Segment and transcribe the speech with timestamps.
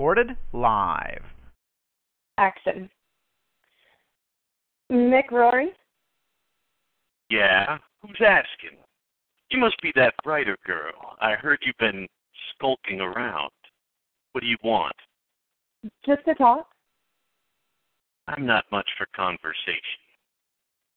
[0.00, 1.22] Recorded live.
[2.38, 2.88] Action.
[4.90, 5.72] Mick Rory?
[7.28, 7.76] Yeah?
[8.00, 8.78] Who's asking?
[9.50, 10.94] You must be that writer girl.
[11.20, 12.08] I heard you've been
[12.54, 13.50] skulking around.
[14.32, 14.96] What do you want?
[16.06, 16.66] Just to talk.
[18.26, 20.00] I'm not much for conversation.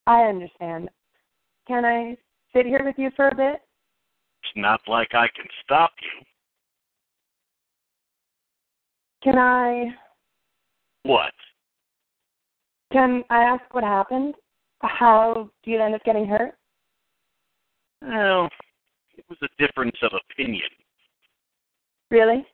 [0.08, 0.88] I understand.
[1.68, 2.16] Can I
[2.56, 3.60] sit here with you for a bit?
[4.44, 6.26] It's not like I can stop you.
[9.24, 9.86] Can I.
[11.04, 11.34] What?
[12.92, 14.36] Can I ask what happened?
[14.82, 16.56] How do you end up getting hurt?
[18.02, 18.50] Well,
[19.18, 20.70] it was a difference of opinion.
[22.12, 22.46] Really?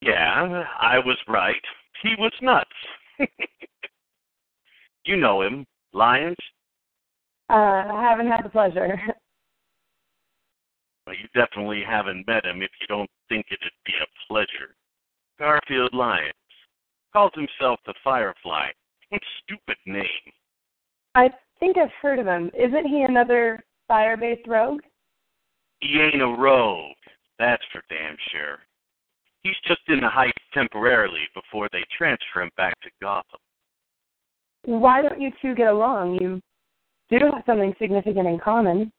[0.00, 1.54] Yeah, I was right.
[2.02, 2.70] He was nuts.
[5.04, 6.36] you know him, Lyons?
[7.50, 8.98] Uh, I haven't had the pleasure.
[11.06, 14.65] Well, you definitely haven't met him if you don't think it'd be a pleasure.
[15.46, 16.32] Garfield Lyons.
[17.12, 18.66] Calls himself the Firefly.
[19.10, 20.32] What stupid name.
[21.14, 21.28] I
[21.60, 22.50] think I've heard of him.
[22.52, 24.80] Isn't he another fire-based rogue?
[25.78, 26.96] He ain't a rogue.
[27.38, 28.58] That's for damn sure.
[29.44, 33.38] He's just in the Heights temporarily before they transfer him back to Gotham.
[34.64, 36.18] Why don't you two get along?
[36.20, 36.40] You
[37.08, 38.90] do have something significant in common.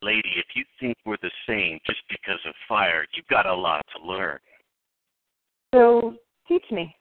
[0.00, 3.82] Lady, if you think we're the same just because of fire, you've got a lot
[3.96, 4.38] to learn.
[5.74, 6.14] So,
[6.46, 6.94] teach me.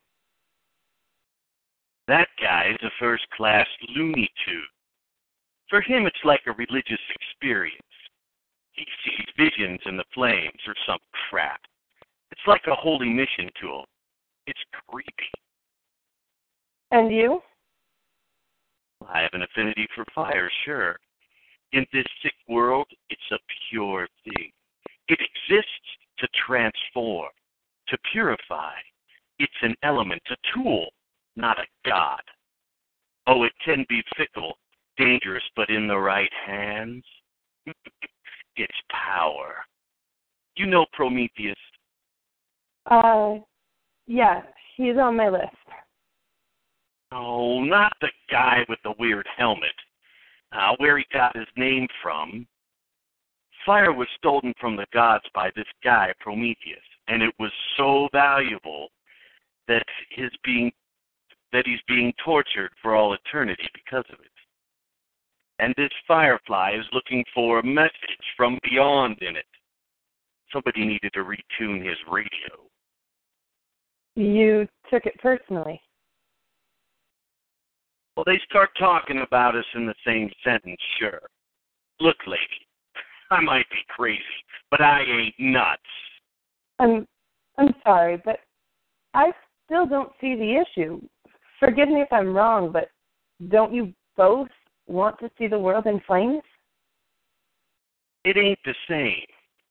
[2.08, 4.64] That guy is a first class Looney Tune.
[5.70, 7.78] For him, it's like a religious experience.
[8.72, 10.98] He sees visions in the flames or some
[11.30, 11.62] crap.
[12.32, 13.86] It's like a holy mission to him.
[14.48, 15.12] It's creepy.
[16.90, 17.42] And you?
[19.08, 20.98] I have an affinity for fire, sure.
[21.74, 23.38] In this sick world, it's a
[23.70, 24.52] pure thing.
[25.10, 25.70] It exists
[26.18, 27.30] to transform,
[27.88, 28.74] to purify.
[29.40, 30.88] It's an element, a tool,
[31.36, 32.22] not a god.
[33.28, 34.54] Oh, it can be fickle,
[34.98, 37.04] dangerous, but in the right hands,
[38.56, 39.56] it's power.
[40.56, 41.56] You know Prometheus?
[42.90, 43.36] Uh,
[44.08, 44.42] yeah,
[44.76, 45.56] he's on my list.
[47.12, 49.74] Oh, not the guy with the weird helmet.
[50.52, 52.46] Uh, where he got his name from.
[53.66, 58.90] Fire was stolen from the gods by this guy, Prometheus, and it was so valuable
[59.68, 60.72] that his being
[61.52, 64.32] that he's being tortured for all eternity because of it.
[65.60, 67.94] And this firefly is looking for a message
[68.36, 69.46] from beyond in it.
[70.52, 72.64] Somebody needed to retune his radio.
[74.16, 75.80] You took it personally.
[78.16, 81.22] Well, they start talking about us in the same sentence, sure.
[82.00, 82.68] Look, lady,
[83.32, 84.22] I might be crazy,
[84.70, 85.82] but I ain't nuts.
[86.84, 87.08] I'm
[87.58, 88.40] I'm sorry, but
[89.14, 89.32] I
[89.66, 91.02] still don't see the issue.
[91.60, 92.90] Forgive me if I'm wrong, but
[93.50, 94.50] don't you both
[94.88, 96.42] want to see the world in flames?
[98.26, 99.26] It ain't the same.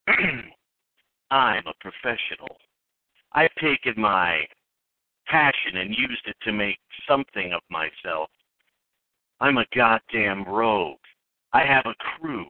[1.30, 2.56] I'm a professional.
[3.32, 4.40] I've taken my
[5.26, 8.30] passion and used it to make something of myself.
[9.40, 10.98] I'm a goddamn rogue.
[11.52, 12.46] I have a crew.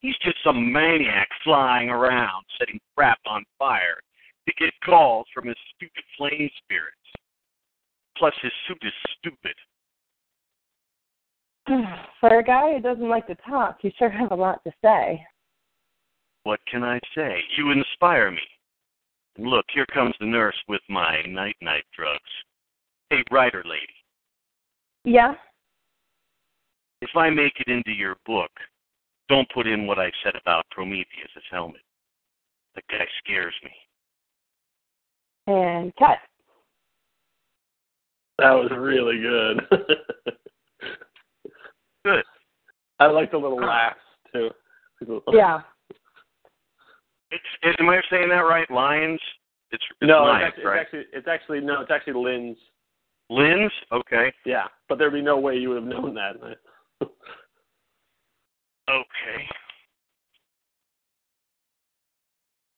[0.00, 4.00] He's just some maniac flying around setting crap on fire
[4.48, 6.96] to get calls from his stupid flame spirits.
[8.16, 9.54] Plus, his suit is stupid.
[12.20, 15.24] For a guy who doesn't like to talk, you sure have a lot to say.
[16.44, 17.38] What can I say?
[17.56, 18.40] You inspire me.
[19.36, 22.20] And look, here comes the nurse with my night night drugs.
[23.10, 23.86] Hey, writer lady.
[25.04, 25.34] Yeah?
[27.02, 28.50] If I make it into your book,
[29.30, 31.06] don't put in what I said about Prometheus'
[31.50, 31.80] helmet.
[32.74, 33.70] That guy scares me.
[35.46, 36.18] And cut.
[38.38, 39.60] That was really good.
[42.02, 42.24] Good.
[42.98, 43.98] I like the little laughs
[44.32, 44.48] too.
[45.32, 45.60] Yeah.
[47.30, 48.70] It's, is, am I saying that right?
[48.70, 49.20] Lions?
[49.70, 50.80] It's, it's no, Lions, it's actually, right?
[50.80, 52.56] it's actually it's actually no, it's actually Lynns.
[53.30, 53.70] Lynns?
[53.92, 54.32] Okay.
[54.46, 56.36] Yeah, but there'd be no way you would have known that.
[58.90, 59.46] Okay.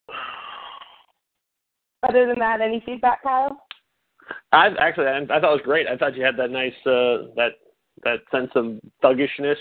[2.08, 3.64] Other than that, any feedback, Kyle?
[4.52, 5.88] i actually, I, I, thought it was great.
[5.88, 7.52] I thought you had that nice, uh, that
[8.04, 9.58] that sense of thuggishness,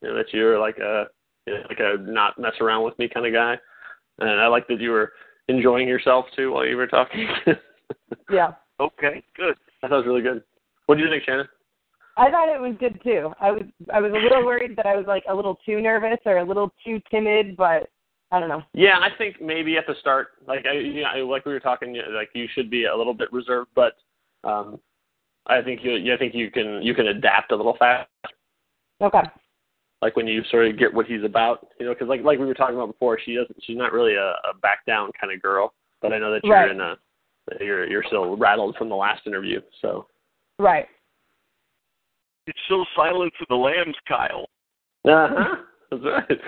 [0.00, 1.06] you know, that you're like a
[1.46, 3.56] you know, like a not mess around with me kind of guy,
[4.18, 5.12] and I like that you were
[5.48, 7.28] enjoying yourself too while you were talking.
[8.30, 8.52] yeah.
[8.80, 9.22] Okay.
[9.36, 9.56] Good.
[9.82, 10.42] That was really good.
[10.86, 11.48] What do you think, Shannon?
[12.16, 13.32] I thought it was good too.
[13.40, 13.62] I was
[13.92, 16.44] I was a little worried that I was like a little too nervous or a
[16.44, 17.88] little too timid, but
[18.30, 18.62] I don't know.
[18.74, 22.00] Yeah, I think maybe at the start, like I, you know, like we were talking,
[22.14, 23.92] like you should be a little bit reserved, but
[24.42, 24.80] um,
[25.46, 28.08] I think you, I think you can, you can adapt a little fast.
[29.02, 29.22] Okay.
[30.00, 32.46] Like when you sort of get what he's about, you know, because like like we
[32.46, 35.42] were talking about before, she doesn't, she's not really a, a back down kind of
[35.42, 35.74] girl.
[36.00, 36.70] But I know that you're Right.
[36.70, 36.96] in a,
[37.60, 40.06] you're you're still rattled from the last interview, so.
[40.58, 40.86] Right.
[42.46, 44.48] It's so silent for the lambs, Kyle.
[45.04, 45.56] Uh huh.
[45.90, 46.40] That's right.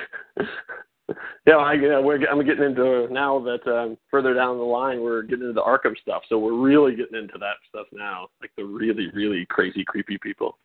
[1.47, 5.23] yeah, I, yeah, we're I'm getting into now that um, further down the line we're
[5.23, 8.65] getting into the Arkham stuff, so we're really getting into that stuff now, like the
[8.65, 10.59] really really crazy creepy people.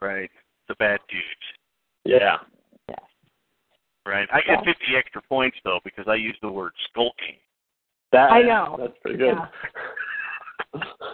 [0.00, 0.30] Right.
[0.68, 1.24] The bad dudes.
[2.04, 2.36] Yeah.
[2.88, 2.94] Yeah.
[4.06, 4.28] Right.
[4.32, 7.36] I get 50 extra points though because I use the word skulking.
[8.12, 8.76] That I know.
[8.78, 9.34] That's pretty good.
[10.74, 10.80] Yeah.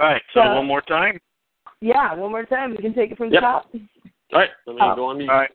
[0.00, 0.22] All right.
[0.32, 1.18] So So- one more time.
[1.80, 2.70] Yeah, one more time.
[2.72, 3.42] We can take it from the Yep.
[3.42, 3.70] top.
[3.74, 3.80] All
[4.40, 4.94] right, let me Oh.
[4.96, 5.30] go on mute.
[5.30, 5.54] All right.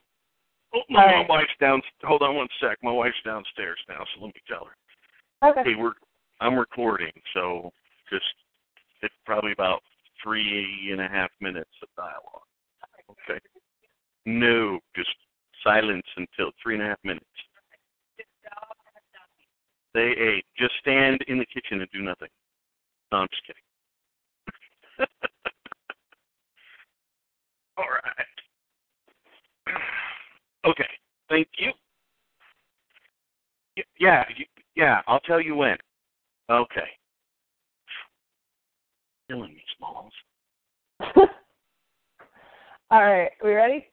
[0.73, 1.81] Oh, my, All my wife's down.
[2.03, 2.81] Hold on one sec.
[2.81, 4.75] My wife's downstairs now, so let me tell her.
[5.49, 5.63] Okay.
[5.71, 5.93] Hey, we're
[6.39, 7.71] I'm recording, so
[8.09, 8.33] just
[9.01, 9.83] it's probably about
[10.21, 12.41] three and a half minutes of dialogue.
[13.09, 13.39] Okay.
[14.25, 15.15] No, just
[15.63, 17.25] silence until three and a half minutes.
[19.93, 20.45] They ate.
[20.57, 22.29] just stand in the kitchen and do nothing.
[23.11, 23.61] No, I'm just kidding.
[27.77, 28.27] All right.
[30.65, 30.87] Okay.
[31.29, 31.71] Thank you.
[33.77, 34.45] Y- Yeah, y-
[34.75, 35.01] yeah.
[35.13, 35.77] I'll tell you when.
[36.49, 36.89] Okay.
[39.29, 40.11] Killing me, Smalls.
[42.89, 43.29] All right.
[43.43, 43.85] We ready?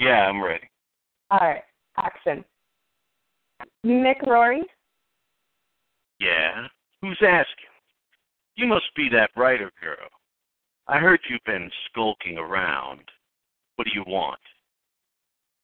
[0.00, 0.68] Yeah, I'm ready.
[1.30, 1.62] All right.
[1.98, 2.44] Action.
[3.86, 4.62] Mick Rory.
[6.18, 6.66] Yeah.
[7.00, 7.70] Who's asking?
[8.56, 10.08] You must be that writer girl.
[10.88, 13.02] I heard you've been skulking around.
[13.76, 14.40] What do you want?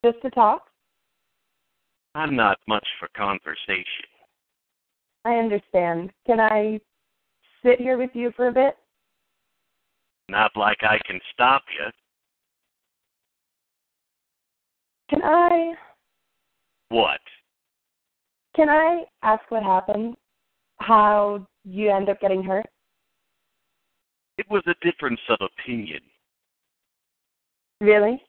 [0.04, 0.62] Just to talk.
[2.14, 3.84] I'm not much for conversation.
[5.26, 6.12] I understand.
[6.24, 6.78] Can I
[7.64, 8.76] sit here with you for a bit?
[10.28, 11.90] Not like I can stop you.
[15.10, 15.74] Can I
[16.90, 17.20] What?
[18.54, 20.16] can I ask what happened?
[20.78, 22.66] How you end up getting hurt?
[24.38, 26.00] It was a difference of opinion.
[27.80, 28.22] Really?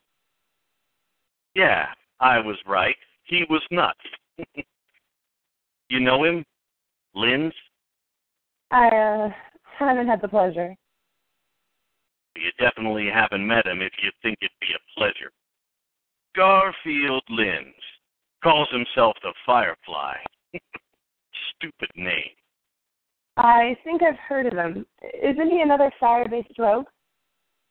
[1.55, 1.88] Yeah,
[2.19, 2.95] I was right.
[3.23, 4.00] He was nuts.
[5.89, 6.43] you know him?
[7.17, 7.53] Lynns?
[8.71, 9.29] I uh,
[9.79, 10.75] haven't had the pleasure.
[12.35, 15.31] You definitely haven't met him if you think it'd be a pleasure.
[16.35, 17.73] Garfield Lynns
[18.43, 20.13] calls himself the Firefly.
[21.55, 22.35] Stupid name.
[23.37, 24.85] I think I've heard of him.
[25.23, 26.85] Isn't he another fire-based rogue?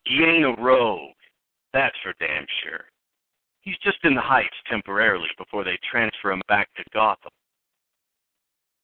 [0.05, 1.15] He ain't a rogue.
[1.73, 2.85] That's for damn sure.
[3.61, 7.33] He's just in the Heights temporarily before they transfer him back to Gotham.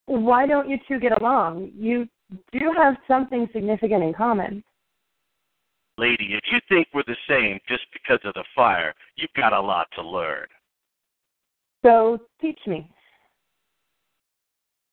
[0.06, 1.70] Why don't you two get along?
[1.76, 2.08] You
[2.52, 4.64] do have something significant in common.
[5.98, 9.60] Lady, if you think we're the same just because of the fire, you've got a
[9.60, 10.46] lot to learn.
[11.84, 12.90] So teach me.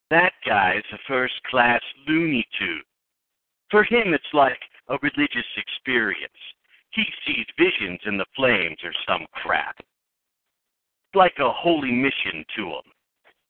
[0.09, 2.81] That guy's a first class Looney Tune.
[3.69, 6.33] For him, it's like a religious experience.
[6.91, 9.75] He sees visions in the flames or some crap.
[9.79, 12.91] It's like a holy mission to him.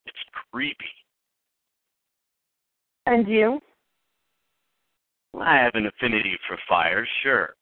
[0.05, 0.17] It's
[0.51, 0.75] creepy.
[3.09, 3.59] And you?
[5.41, 7.55] I have an affinity for fire, sure.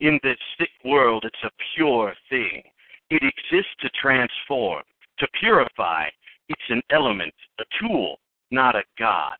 [0.00, 2.62] In this sick world, it's a pure thing.
[3.10, 4.82] It exists to transform,
[5.18, 6.06] to purify.
[6.48, 8.16] It's an element, a tool,
[8.50, 9.36] not a god.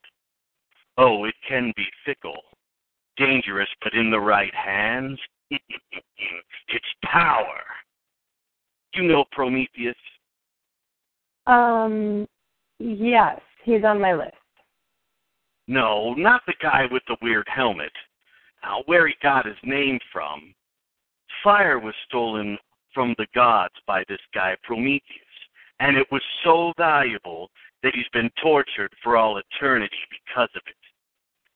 [0.98, 2.42] Oh, it can be fickle,
[3.16, 5.18] dangerous, but in the right hands,
[5.50, 7.62] it's power.
[8.92, 9.96] You know Prometheus?
[11.46, 12.28] Um,
[12.78, 14.34] yes, he's on my list.
[15.68, 17.92] No, not the guy with the weird helmet.
[18.62, 20.54] Now, where he got his name from.
[21.42, 22.56] Fire was stolen
[22.94, 25.02] from the gods by this guy, Prometheus,
[25.80, 27.50] and it was so valuable
[27.82, 30.74] that he's been tortured for all eternity because of it.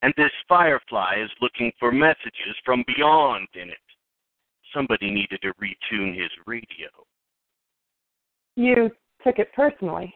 [0.02, 3.76] And this firefly is looking for messages from beyond in it.
[4.74, 6.88] Somebody needed to retune his radio.
[8.56, 8.90] You
[9.24, 10.14] took it personally.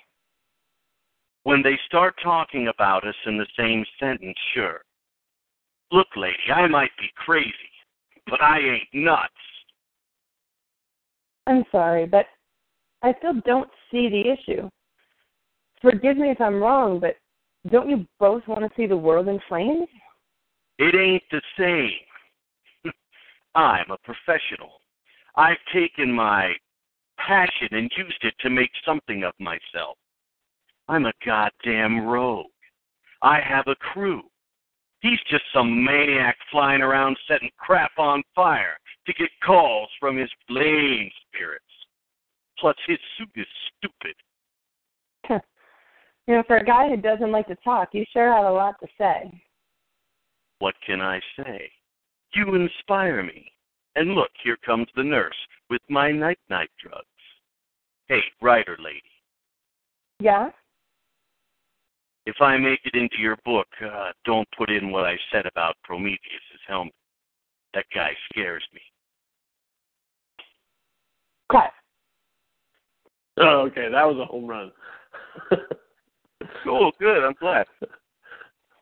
[1.44, 4.80] When they start talking about us in the same sentence, sure.
[5.92, 7.52] Look, lady, I might be crazy,
[8.26, 9.32] but I ain't nuts.
[11.46, 12.26] I'm sorry, but
[13.02, 14.68] I still don't see the issue.
[15.82, 17.16] Forgive me if I'm wrong, but
[17.70, 19.88] don't you both want to see the world in flames?
[20.78, 22.92] It ain't the same.
[23.54, 24.72] I'm a professional.
[25.36, 26.54] I've taken my
[27.18, 29.98] passion and used it to make something of myself.
[30.88, 32.46] I'm a goddamn rogue.
[33.22, 34.22] I have a crew.
[35.00, 38.76] He's just some maniac flying around setting crap on fire
[39.06, 41.64] to get calls from his flame spirits.
[42.58, 44.14] Plus, his suit is stupid.
[46.26, 48.76] you know, for a guy who doesn't like to talk, you sure have a lot
[48.80, 49.30] to say.
[50.58, 51.70] What can I say?
[52.34, 53.50] You inspire me.
[53.96, 55.36] And look, here comes the nurse
[55.70, 57.06] with my night night drugs.
[58.08, 59.02] Hey, writer lady.
[60.20, 60.50] Yeah?
[62.26, 65.76] If I make it into your book, uh, don't put in what I said about
[65.84, 66.94] Prometheus's helmet.
[67.74, 68.80] That guy scares me.
[71.50, 71.70] Cut.
[73.36, 74.72] Oh, okay, that was a home run.
[76.62, 77.24] Cool, good.
[77.24, 77.66] I'm glad.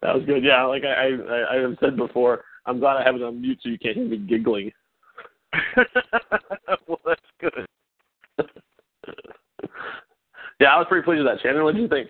[0.03, 0.45] That was good.
[0.45, 3.59] Yeah, like I, I I have said before, I'm glad I have it on mute
[3.63, 4.73] so you can't hear me giggling.
[6.87, 7.67] well, that's good.
[10.61, 11.41] yeah, I was pretty pleased with that.
[11.41, 12.09] Shannon, what did you think?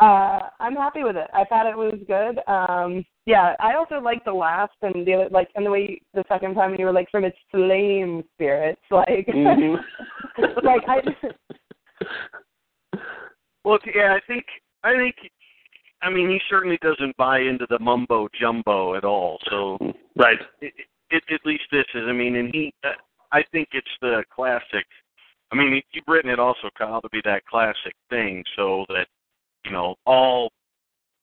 [0.00, 1.28] Uh, I'm happy with it.
[1.34, 2.38] I thought it was good.
[2.46, 6.24] Um, yeah, I also liked the last and the other, like, and the way the
[6.28, 9.76] second time you were like from its flame spirits, like, Mhm.
[10.62, 11.00] like I.
[13.64, 14.44] Well, yeah, I think
[14.84, 15.16] I think
[16.00, 19.38] I mean he certainly doesn't buy into the mumbo jumbo at all.
[19.50, 19.78] So
[20.16, 20.38] Right.
[20.60, 20.72] it,
[21.10, 22.04] it, at least this is.
[22.06, 22.72] I mean, and he.
[22.84, 22.90] Uh,
[23.32, 24.86] I think it's the classic.
[25.52, 29.06] I mean, you've written it also, Kyle, to be that classic thing, so that
[29.64, 30.50] you know all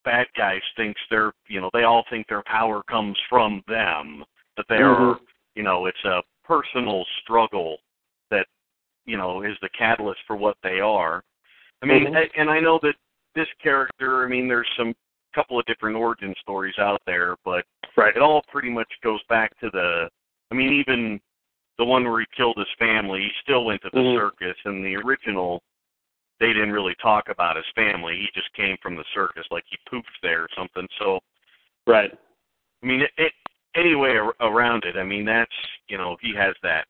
[0.04, 4.24] bad guys thinks they're you know they all think their power comes from them.
[4.58, 5.20] That they're Mhm.
[5.56, 7.77] you know it's a personal struggle
[8.30, 8.48] that
[9.06, 11.24] you know is the catalyst for what they are.
[11.82, 12.15] I mean, Mhm.
[12.15, 12.96] a- and I know that
[13.34, 14.24] this character.
[14.24, 14.96] I mean, there's some
[15.34, 17.65] couple of different origin stories out there, but
[17.98, 18.15] Right.
[18.15, 20.10] it all pretty much goes back to the
[20.51, 21.20] I mean even
[21.77, 24.15] the one where he killed his family, he still went to the Mhm.
[24.15, 25.62] circus and the original
[26.39, 28.15] they didn't really talk about his family.
[28.15, 30.88] He just came from the circus like he pooped there or something.
[31.00, 31.20] So
[31.86, 32.12] Right.
[32.82, 33.34] I mean it, it
[33.75, 34.98] anyway ar- around it.
[34.98, 35.51] I mean that's,
[35.88, 36.86] you know, he has that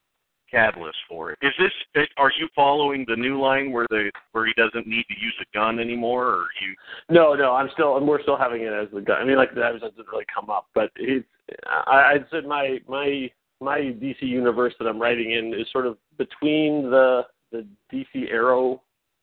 [0.50, 1.40] catalyst for it.
[1.42, 5.20] Is this are you following the new line where the where he doesn't need to
[5.20, 6.76] use a gun anymore or you
[7.10, 9.22] No, no, I'm still, we're still having it as the gun.
[9.22, 11.28] I mean, like that doesn't really come up, but it's.
[11.68, 13.30] I, I'd said my my
[13.62, 18.82] my DC universe that I'm writing in is sort of between the the DC Arrow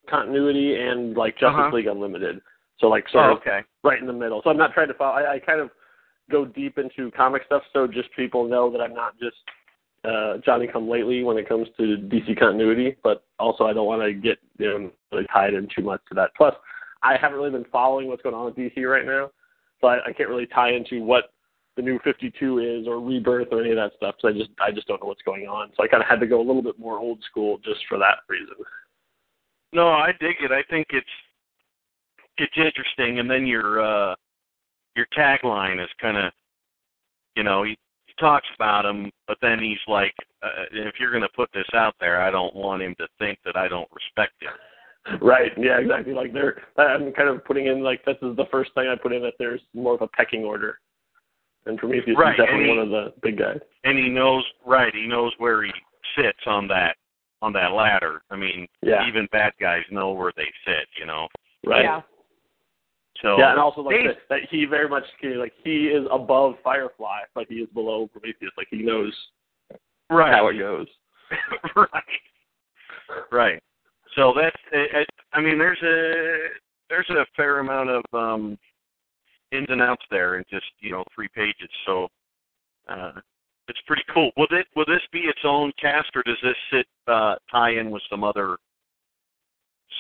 [0.09, 1.77] continuity and like Justice Uh-huh.
[1.77, 2.41] League Unlimited.
[2.79, 3.61] So like sort of okay.
[3.85, 4.41] right in the middle.
[4.43, 5.15] So I'm not trying to follow.
[5.15, 5.71] I, I kind of
[6.31, 9.37] go deep into comic stuff, so just people know that I'm not just
[10.05, 12.97] uh, Johnny Come Lately when it comes to DC continuity.
[13.05, 16.15] But also, I don't want to get you know really tied in too much to
[16.15, 16.31] that.
[16.37, 16.55] Plus,
[17.03, 19.31] I haven't really been following what's going on with DC right now,
[19.81, 21.33] so I, I can't really tie into what
[21.77, 24.17] the new 52 is or Rebirth or any of that stuff.
[24.21, 25.71] So I just I just don't know what's going on.
[25.77, 27.99] So I kind of had to go a little bit more old school just for
[27.99, 28.57] that reason.
[29.73, 30.53] No, I dig it.
[30.53, 31.07] I think it's
[32.39, 34.15] it's interesting, and then your uh,
[34.97, 36.33] your tagline is kind of,
[37.37, 41.23] you know, he, he talks about him, but then he's like, uh, if you're going
[41.23, 44.35] to put this out there, I don't want him to think that I don't respect
[44.43, 45.19] him.
[45.21, 45.53] Right.
[45.57, 45.79] Yeah.
[45.79, 46.13] Exactly.
[46.13, 46.63] Like they're.
[46.79, 49.35] I'm kind of putting in like this is the first thing I put in that
[49.39, 50.79] there's more of a pecking order.
[51.65, 53.61] And Prometheus Right, is definitely he- one of the big guys.
[53.85, 54.93] And he knows, right?
[54.95, 55.71] He knows where he
[56.17, 56.97] sits on that
[57.43, 58.23] on that ladder.
[58.31, 59.07] I mean, Yeah.
[59.07, 61.29] even bad guys know where they sit, you know.
[61.67, 61.85] Right.
[61.85, 62.03] Yeah.
[63.21, 64.07] So Yeah, and also like Hey.
[64.07, 68.53] that, that he very much like he is above Firefly, but he is below Prometheus.
[68.57, 69.13] Like he knows
[70.09, 70.33] right.
[70.33, 70.89] how it goes.
[71.77, 72.23] right.
[73.31, 73.63] Right.
[74.15, 76.49] So that's it, it, I mean there's a
[76.89, 78.59] there's a fair amount of um
[79.51, 81.71] ins and outs there in just, you know, three pages.
[81.87, 82.09] So
[82.89, 83.21] uh
[83.73, 84.31] it's pretty cool.
[84.37, 87.91] Will it will this be its own cast or does this sit uh tie in
[87.91, 88.59] with some other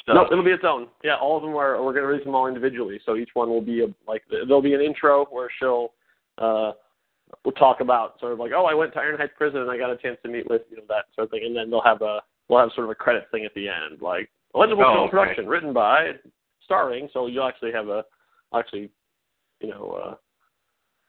[0.02, 0.14] stuff?
[0.14, 0.88] No, it'll be its own.
[1.02, 1.82] Yeah, all of them are.
[1.82, 4.60] We're going to release them all individually, so each one will be a, like there'll
[4.60, 5.94] be an intro where she'll
[6.36, 6.72] uh
[7.44, 9.78] we'll talk about sort of like oh I went to Iron Heights prison and I
[9.78, 11.80] got a chance to meet with you know that sort of thing, and then they'll
[11.80, 14.92] have a we'll have sort of a credit thing at the end like eligible Oh,
[14.92, 15.10] film okay.
[15.10, 16.12] production written by
[16.64, 17.08] starring.
[17.14, 18.04] So you'll actually have a
[18.54, 18.90] actually
[19.60, 20.14] you know uh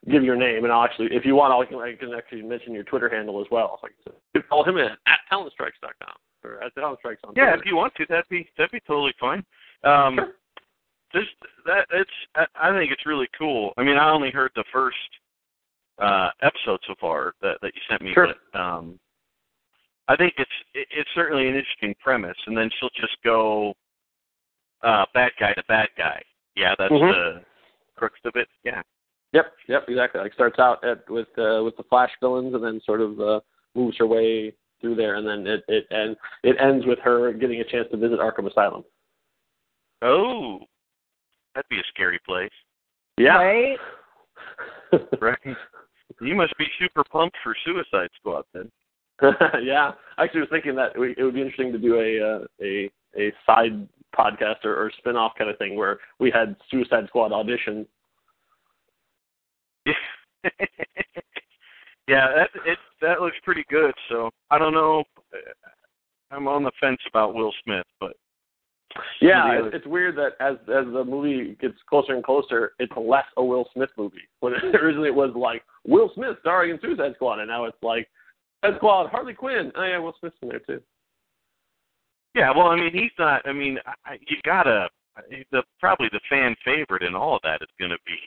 [0.10, 2.83] give your name and I'll actually if you want I'll, I can actually mention your
[2.83, 3.79] Twitter handle as well.
[3.81, 3.88] So
[4.33, 7.93] you can follow him at, at talentstrikes.com or at talentstrikes on Yeah, if you want
[7.95, 9.43] to, that'd be that'd be totally fine.
[9.83, 10.33] Um Sure.
[11.13, 11.25] this
[11.65, 13.72] that it's I, I think it's really cool.
[13.77, 14.98] I mean, I only heard the first
[16.00, 18.27] uh episode so far that that you sent me, Sure.
[18.51, 19.00] but um
[20.10, 23.74] I think it's it, it's certainly an interesting premise, and then she'll just go
[24.83, 26.22] uh bad guy to bad guy.
[26.55, 27.12] Yeah, that's Mhm.
[27.13, 27.45] the
[27.95, 28.48] crux of it.
[28.63, 28.81] Yeah.
[29.34, 30.22] Yep, yep, exactly.
[30.22, 33.40] Like starts out at with uh, with the Flash villains, and then sort of uh,
[33.75, 37.60] moves her way through there, and then it it and it ends with her getting
[37.62, 38.84] a chance to visit Arkham Asylum.
[40.04, 40.60] Oh,
[41.56, 42.52] that'd be a scary place,
[43.18, 43.38] Yeah.
[43.38, 43.78] Right?
[45.22, 45.58] right?
[46.22, 48.70] you must be super pumped for Suicide Squad then.
[49.63, 52.46] yeah, I actually was thinking that we, it would be interesting to do a uh,
[52.62, 57.06] a a side podcast or, or spin off kind of thing where we had Suicide
[57.08, 57.86] Squad auditions.
[62.07, 63.93] Yeah, that it that looks pretty good.
[64.10, 65.03] So I don't know.
[66.31, 68.13] I'm on the fence about Will Smith, but
[69.22, 73.25] Yeah, it's, it's weird that as as the movie gets closer and closer, it's less
[73.38, 74.27] a Will Smith movie.
[74.39, 77.77] When it, originally it was like Will Smith starring in Suicide Squad, and now it's
[77.81, 78.07] like
[78.63, 79.72] Suicide Squad, Harley Quinn.
[79.75, 80.81] Oh yeah, Will Smith's in there too.
[82.36, 82.51] yeah.
[82.55, 83.41] Well, I mean, he's not.
[83.48, 84.89] I mean, I, you gotta.
[85.51, 88.17] The probably the fan favorite in all of that is going to be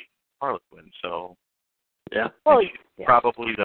[0.40, 0.88] Harley Quinn.
[1.02, 1.36] So
[2.12, 2.28] Yeah.
[2.44, 2.62] Well,
[2.98, 3.04] yeah.
[3.04, 3.64] probably the